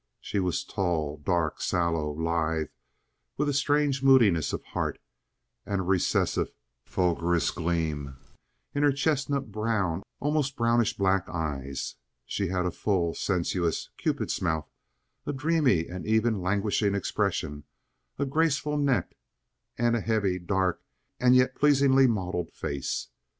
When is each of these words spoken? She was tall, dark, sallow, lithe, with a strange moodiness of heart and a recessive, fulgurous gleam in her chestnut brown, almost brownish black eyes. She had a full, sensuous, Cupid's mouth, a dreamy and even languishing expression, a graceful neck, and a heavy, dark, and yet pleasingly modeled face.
She 0.19 0.39
was 0.39 0.63
tall, 0.63 1.17
dark, 1.17 1.61
sallow, 1.61 2.09
lithe, 2.09 2.69
with 3.37 3.47
a 3.47 3.53
strange 3.53 4.01
moodiness 4.01 4.51
of 4.51 4.63
heart 4.63 4.97
and 5.63 5.79
a 5.79 5.83
recessive, 5.83 6.49
fulgurous 6.83 7.51
gleam 7.51 8.17
in 8.73 8.81
her 8.81 8.91
chestnut 8.91 9.51
brown, 9.51 10.01
almost 10.19 10.55
brownish 10.55 10.97
black 10.97 11.29
eyes. 11.29 11.97
She 12.25 12.47
had 12.47 12.65
a 12.65 12.71
full, 12.71 13.13
sensuous, 13.13 13.91
Cupid's 13.99 14.41
mouth, 14.41 14.71
a 15.27 15.33
dreamy 15.33 15.87
and 15.87 16.03
even 16.07 16.41
languishing 16.41 16.95
expression, 16.95 17.65
a 18.17 18.25
graceful 18.25 18.79
neck, 18.79 19.15
and 19.77 19.95
a 19.95 20.01
heavy, 20.01 20.39
dark, 20.39 20.81
and 21.19 21.35
yet 21.35 21.53
pleasingly 21.53 22.07
modeled 22.07 22.51
face. 22.51 23.09